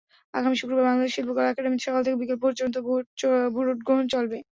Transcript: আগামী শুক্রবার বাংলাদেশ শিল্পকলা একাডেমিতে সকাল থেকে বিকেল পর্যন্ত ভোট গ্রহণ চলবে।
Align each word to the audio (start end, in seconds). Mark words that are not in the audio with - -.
আগামী 0.33 0.55
শুক্রবার 0.57 0.87
বাংলাদেশ 0.87 1.11
শিল্পকলা 1.15 1.49
একাডেমিতে 1.49 1.85
সকাল 1.87 2.01
থেকে 2.03 2.19
বিকেল 2.21 2.37
পর্যন্ত 2.43 2.75
ভোট 2.87 3.05
গ্রহণ 3.81 4.05
চলবে। 4.13 4.37